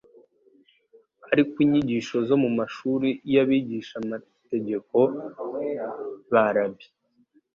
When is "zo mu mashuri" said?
2.27-3.09